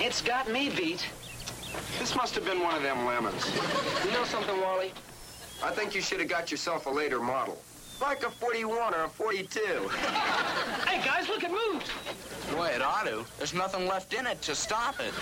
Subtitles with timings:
[0.00, 1.04] It's got me beat.
[1.98, 3.44] This must have been one of them lemons.
[4.04, 4.92] You know something, Wally?
[5.62, 7.60] I think you should have got yourself a later model.
[8.00, 9.90] Like a 41 or a 42.
[10.88, 11.90] Hey, guys, look, it moved.
[12.54, 13.26] Boy, it ought to.
[13.36, 15.12] There's nothing left in it to stop it.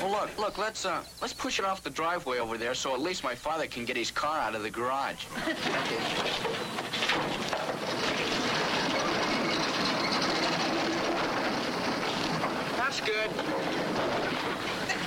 [0.00, 3.00] Well, look, look, let's, uh, let's push it off the driveway over there so at
[3.00, 5.24] least my father can get his car out of the garage.
[13.04, 13.30] good.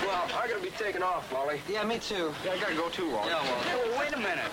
[0.06, 1.62] Well, I gotta be taking off, Wally.
[1.70, 2.34] Yeah, me too.
[2.44, 3.30] Yeah, I gotta go too, Wally.
[3.30, 3.62] Yeah, well.
[3.62, 4.52] Hey, well, wait a minute.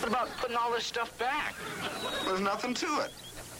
[0.00, 1.54] What about putting all this stuff back?
[2.24, 3.12] There's nothing to it.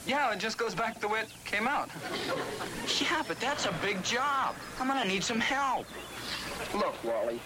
[0.06, 1.90] Yeah, it just goes back the way it came out.
[3.00, 4.54] Yeah, but that's a big job.
[4.78, 5.86] I'm gonna need some help.
[6.74, 7.40] Look, Wally.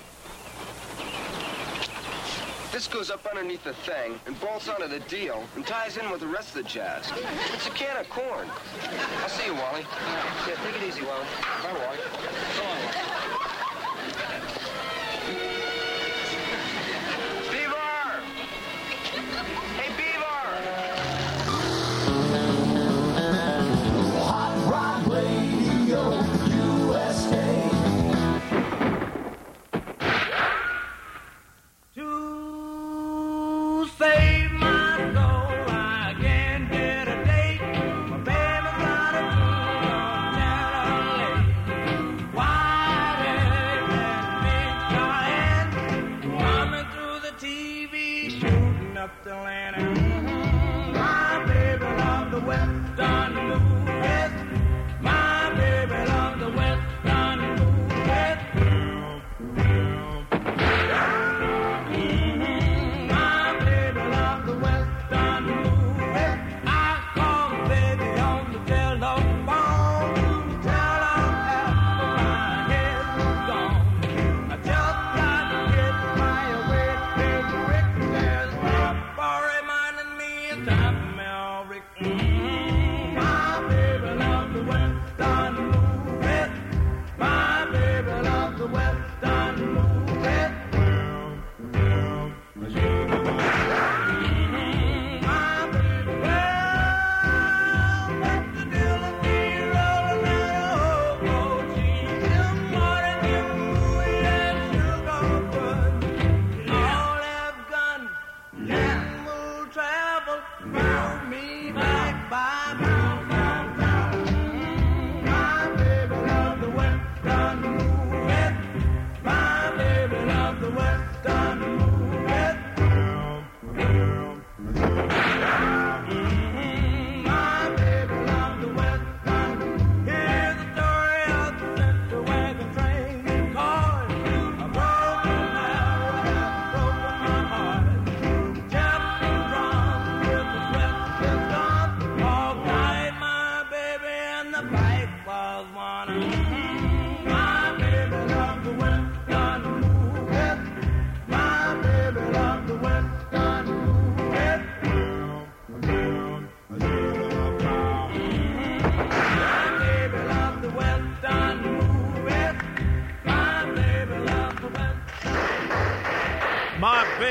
[2.73, 6.21] This goes up underneath the thing and bolts onto the deal and ties in with
[6.21, 7.11] the rest of the jazz.
[7.53, 8.49] It's a can of corn.
[9.23, 9.85] I'll see you, Wally.
[10.47, 11.27] Yeah, take it easy, Wally.
[11.65, 11.99] Bye, Wally.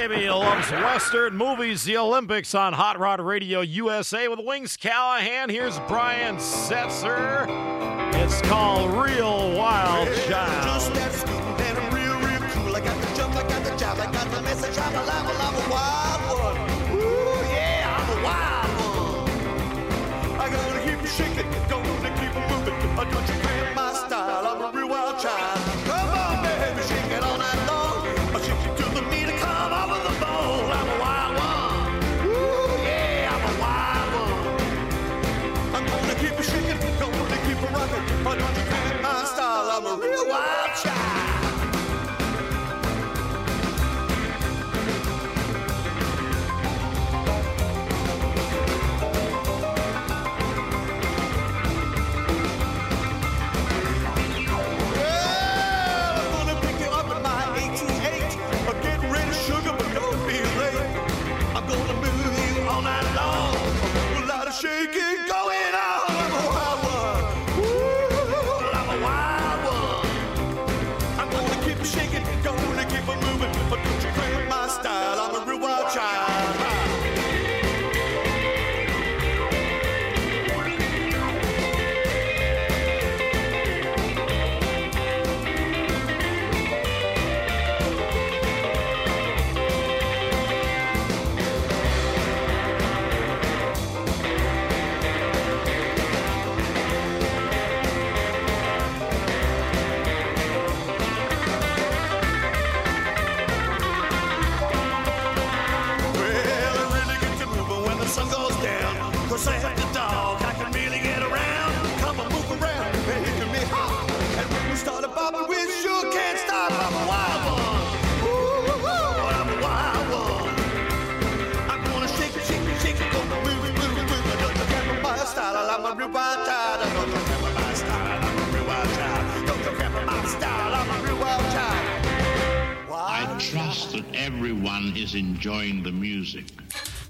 [0.08, 5.50] Baby loves Western movies, the Olympics on Hot Rod Radio USA with Wings Callahan.
[5.50, 7.46] Here's Brian Setzer.
[8.16, 10.70] It's called Real Wild Child.
[38.38, 38.68] Rocking.
[39.04, 41.29] I style, I'm a real wild child.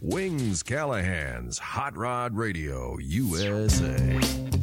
[0.01, 4.58] Wings Callahan's Hot Rod Radio USA.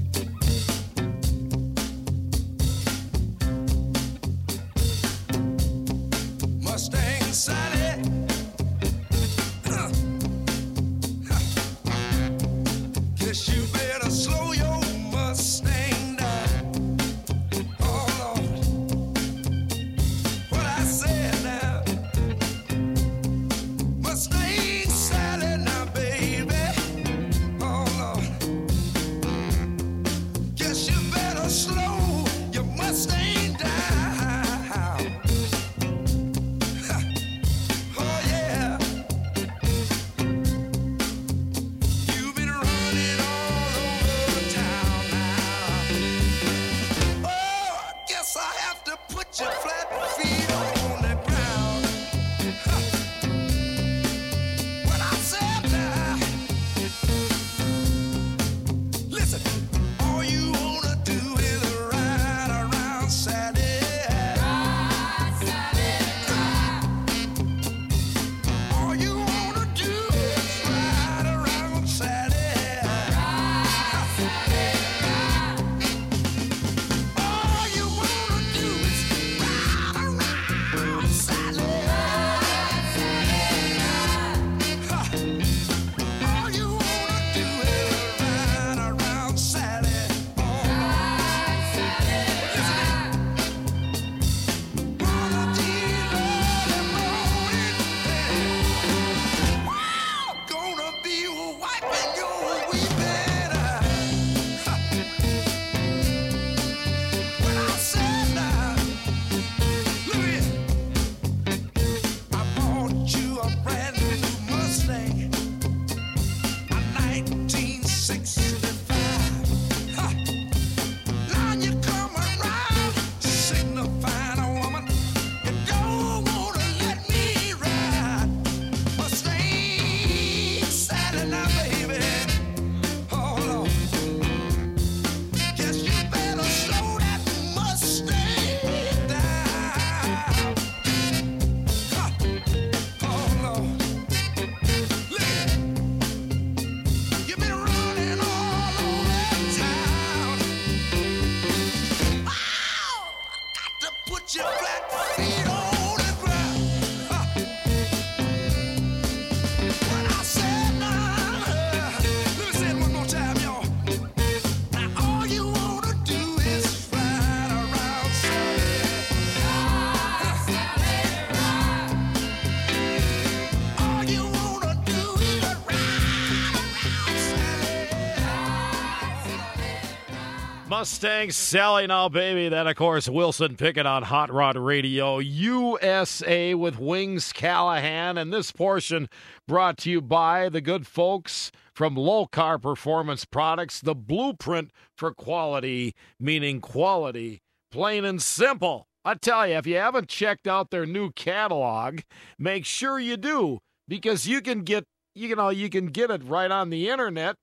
[180.86, 182.48] Mustang Sally now, baby.
[182.48, 188.16] That, of course, Wilson Pickett on Hot Rod Radio USA with Wings Callahan.
[188.16, 189.08] And this portion
[189.48, 195.92] brought to you by the good folks from Lokar Performance Products, the blueprint for quality,
[196.20, 198.86] meaning quality, plain and simple.
[199.04, 202.02] I tell you, if you haven't checked out their new catalog,
[202.38, 204.84] make sure you do because you can get
[205.16, 207.34] you know you can get it right on the internet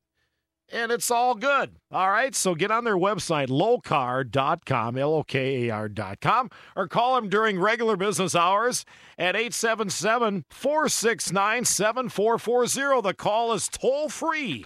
[0.72, 1.76] and it's all good.
[1.92, 7.16] All right, so get on their website, lokar.com, L O K A R.com, or call
[7.16, 8.86] them during regular business hours
[9.18, 13.02] at 877 469 7440.
[13.02, 14.66] The call is toll free.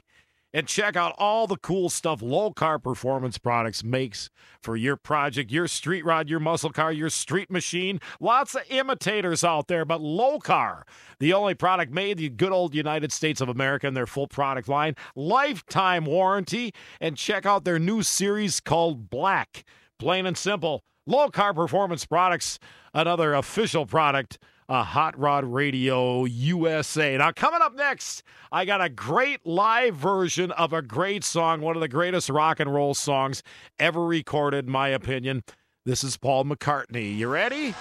[0.58, 5.68] And check out all the cool stuff Lokar Performance Products makes for your project, your
[5.68, 8.00] street rod, your muscle car, your street machine.
[8.20, 10.82] Lots of imitators out there, but Lokar,
[11.20, 14.26] the only product made in the good old United States of America in their full
[14.26, 19.64] product line, lifetime warranty, and check out their new series called Black.
[20.00, 20.84] Plain and simple.
[21.08, 22.58] Lokar Performance Products,
[22.96, 27.18] another official product uh, Hot Rod Radio USA.
[27.18, 31.76] Now, coming up next, I got a great live version of a great song, one
[31.76, 33.44] of the greatest rock and roll songs
[33.80, 35.44] ever recorded, in my opinion.
[35.86, 37.16] This is Paul McCartney.
[37.16, 37.74] You ready?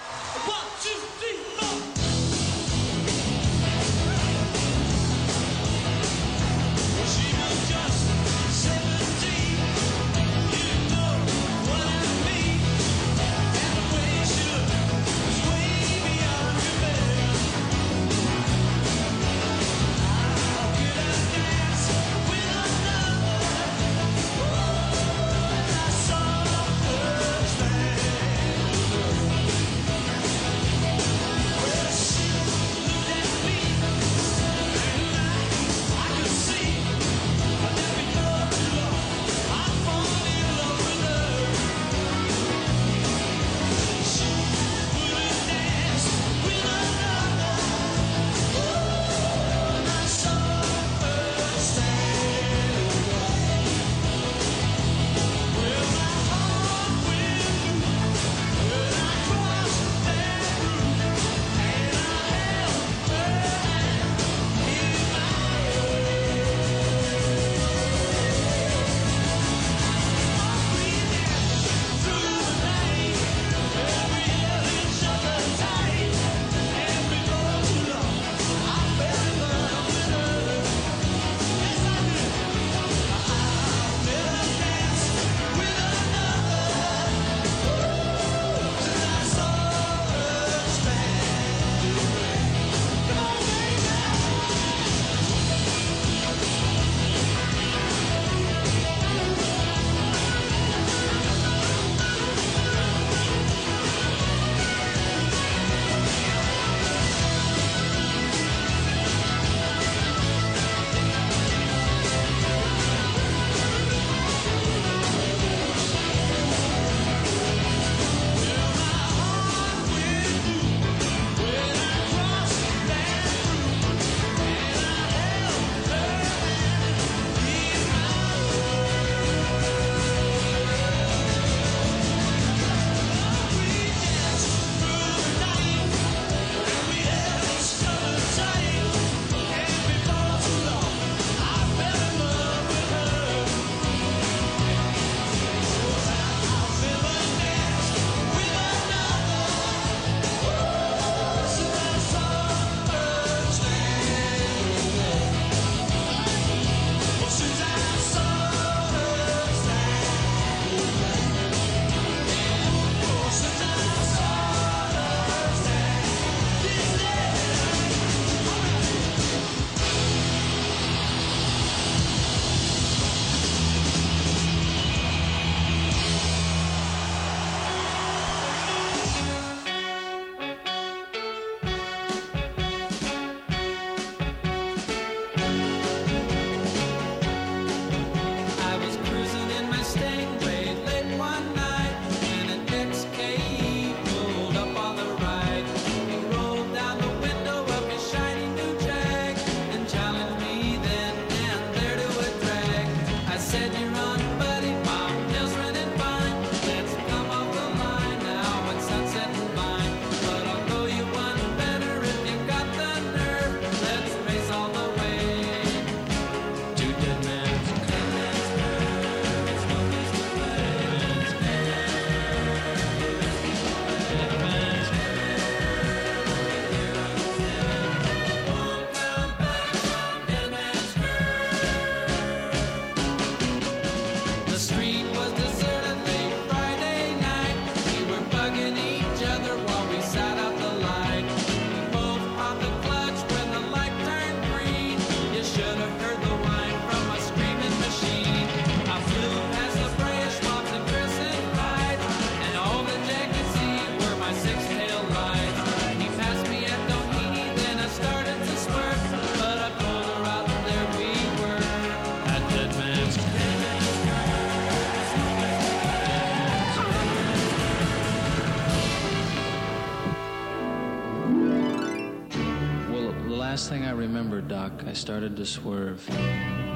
[275.06, 276.04] Started to swerve,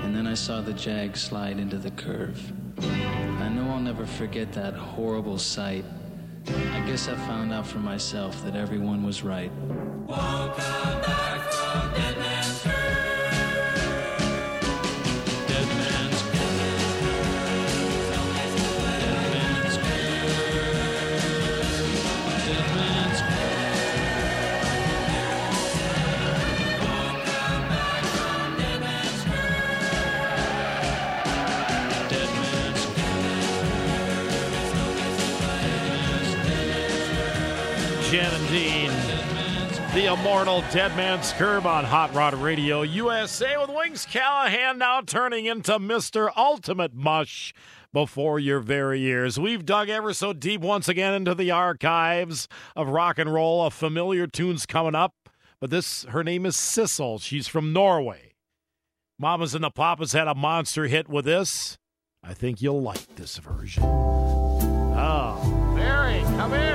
[0.05, 2.41] and then I saw the Jag slide into the curve.
[2.79, 5.85] I know I'll never forget that horrible sight.
[6.47, 9.51] I guess I found out for myself that everyone was right.
[38.51, 38.91] 17.
[39.95, 45.47] The immortal Dead Man's Curve on Hot Rod Radio USA with Wings Callahan now turning
[45.47, 46.31] into Mr.
[46.37, 47.55] Ultimate Mush
[47.93, 49.39] before your very ears.
[49.39, 53.65] We've dug ever so deep once again into the archives of rock and roll.
[53.65, 55.15] A familiar tune's coming up,
[55.61, 57.21] but this, her name is Sissel.
[57.21, 58.33] She's from Norway.
[59.17, 61.79] Mamas and the Papas had a monster hit with this.
[62.25, 63.85] I think you'll like this version.
[63.85, 66.70] Oh, Barry, come in.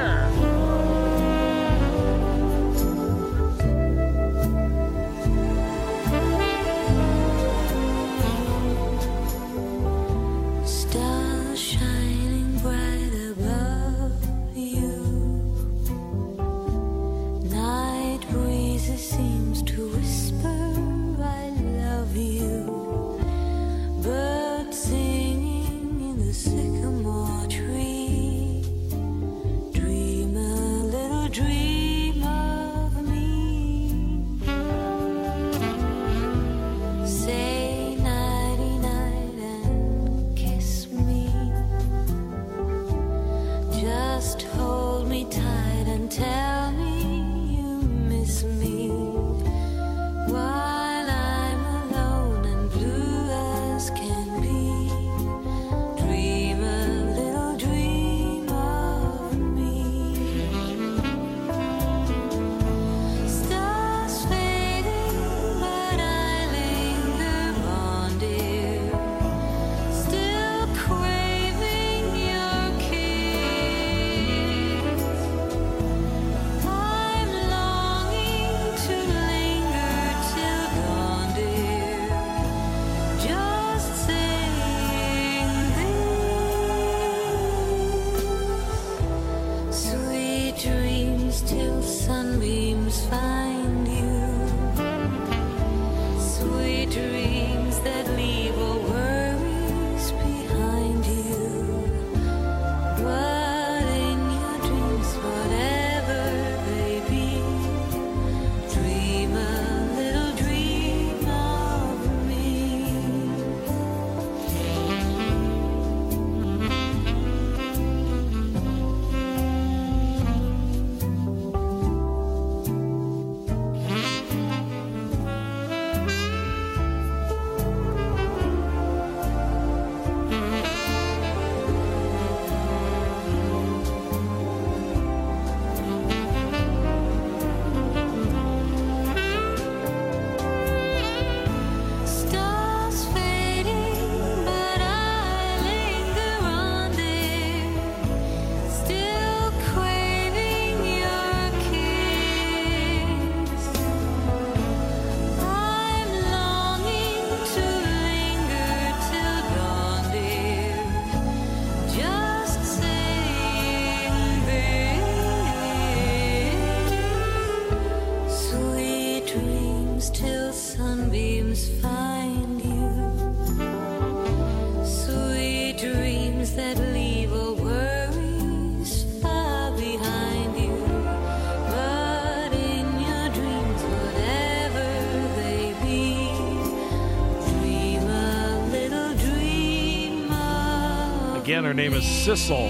[191.66, 192.70] Her name is Sissel.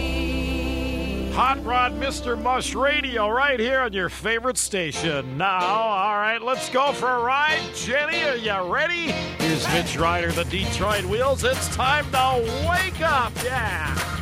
[1.33, 2.41] Hot Rod Mr.
[2.41, 5.37] Mush Radio right here on your favorite station.
[5.37, 7.59] Now, all right, let's go for a ride.
[7.75, 9.11] Jenny, are you ready?
[9.39, 11.43] Here's Mitch Ryder, the Detroit Wheels.
[11.43, 13.33] It's time to wake up.
[13.43, 14.14] Yeah.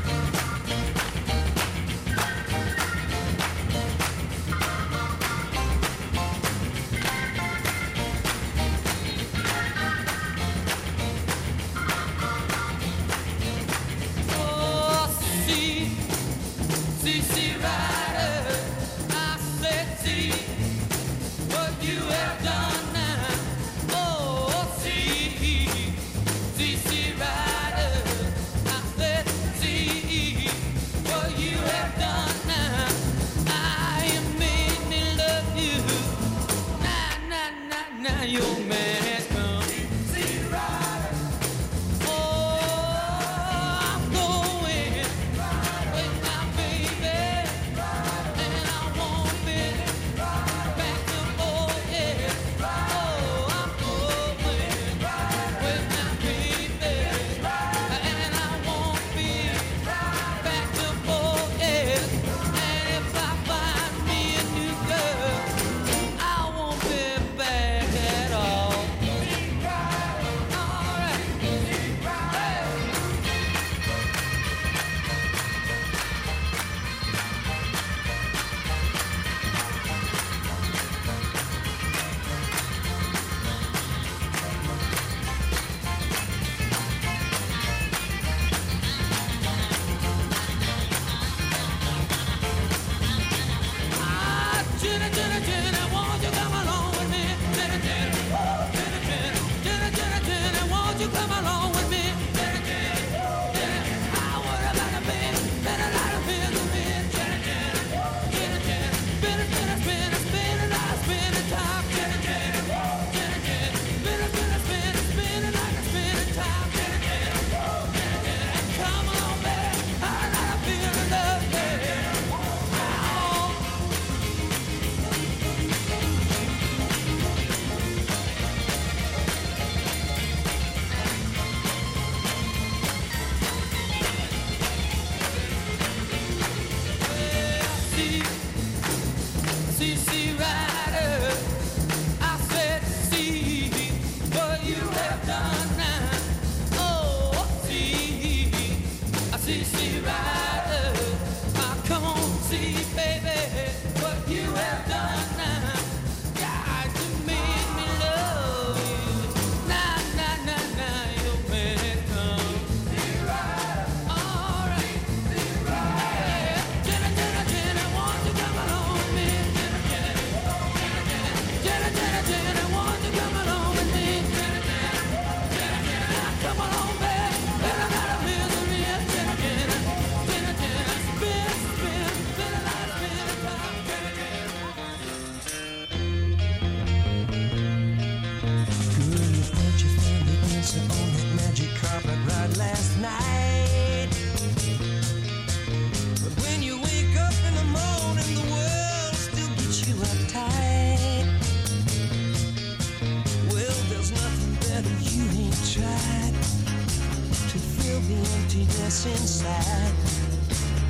[209.24, 209.94] inside.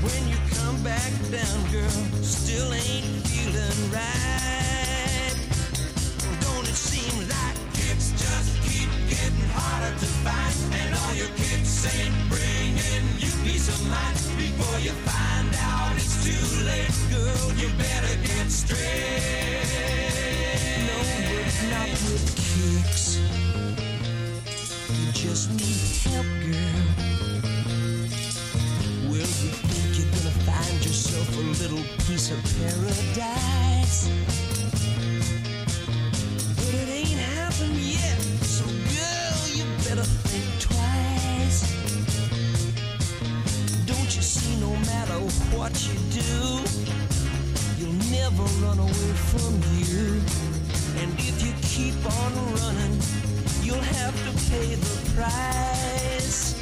[0.01, 5.35] When you come back down, girl, still ain't feeling right.
[6.41, 7.57] Don't it seem like
[7.89, 10.55] it's just keep getting harder to find?
[10.81, 14.17] And all your kids ain't bringing you peace of mind.
[14.41, 18.81] Before you find out it's too late, girl, you better get straight.
[20.89, 20.97] No,
[21.37, 23.05] it's not with kicks.
[24.89, 26.02] You just need
[45.57, 46.33] what you do.
[47.77, 50.21] You'll never run away from you.
[51.01, 52.95] And if you keep on running,
[53.61, 56.55] you'll have to pay the price.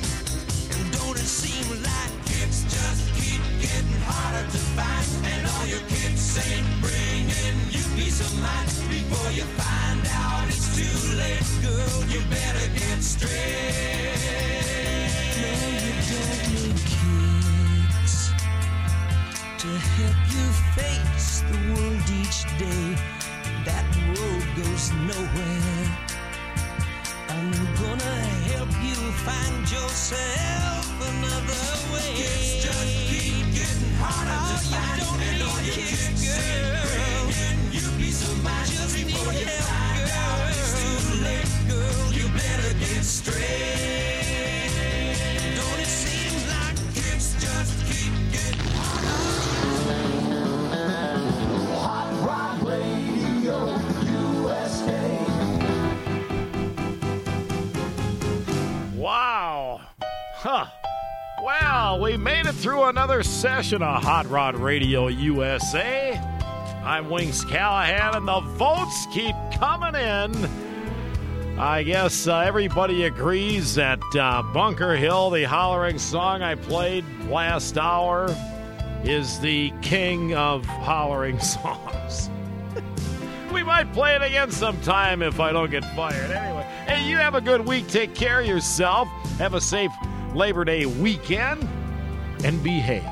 [0.75, 5.07] And don't it seem like kids just keep getting harder to find?
[5.33, 10.47] And all your kids saying, bring in you peace of mind before you find out
[10.47, 11.97] it's too late, girl.
[12.09, 13.31] You better get straight.
[15.41, 15.51] No,
[15.83, 16.70] you don't
[19.61, 22.95] to help you face the world each day.
[23.63, 25.85] That road goes nowhere.
[27.29, 28.19] I'm gonna
[28.49, 28.97] help you
[29.27, 32.10] find yourself another way.
[63.23, 66.17] Session of Hot Rod Radio USA.
[66.83, 71.59] I'm Wings Callahan, and the votes keep coming in.
[71.59, 77.77] I guess uh, everybody agrees that uh, Bunker Hill, the hollering song I played last
[77.77, 78.35] hour,
[79.03, 82.29] is the king of hollering songs.
[83.53, 86.31] we might play it again sometime if I don't get fired.
[86.31, 87.87] Anyway, hey, you have a good week.
[87.87, 89.07] Take care of yourself.
[89.37, 89.91] Have a safe
[90.33, 91.67] Labor Day weekend
[92.43, 93.09] and behave.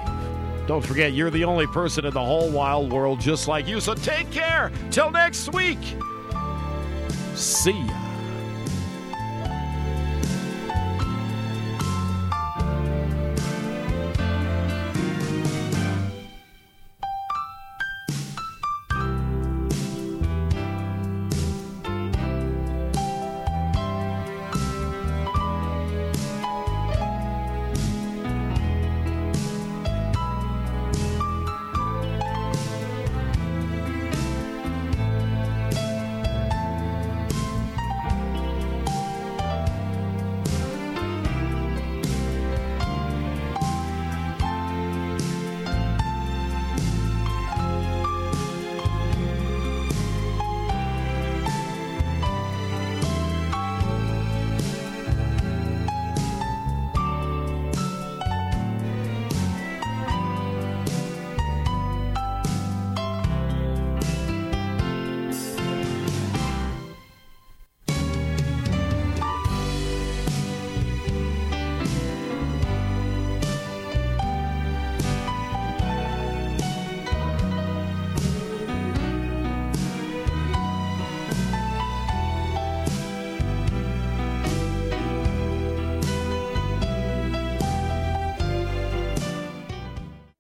[0.68, 3.80] Don't forget, you're the only person in the whole wild world just like you.
[3.80, 4.72] So take care.
[4.92, 5.80] Till next week.
[7.36, 7.99] See ya.